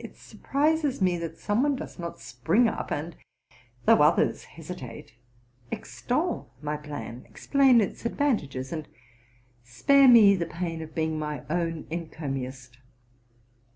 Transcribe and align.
it 0.00 0.16
surprises 0.16 1.00
me 1.00 1.16
that 1.16 1.38
some 1.38 1.62
one 1.62 1.76
does 1.76 1.96
not 1.96 2.18
spring 2.18 2.66
up, 2.66 2.90
and, 2.90 3.14
though 3.84 4.02
others 4.02 4.42
hesitate, 4.42 5.14
extol 5.70 6.52
my 6.60 6.76
plan, 6.76 7.24
explain 7.28 7.80
its 7.80 8.02
advan 8.02 8.36
tages, 8.40 8.72
and 8.72 8.88
spare 9.62 10.08
me 10.08 10.34
the 10.34 10.44
pain 10.44 10.82
of 10.82 10.92
being 10.92 11.16
my 11.16 11.44
own 11.48 11.84
encomiast. 11.88 12.78